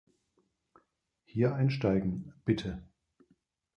[1.25, 2.81] Hier einsteigen, bitte.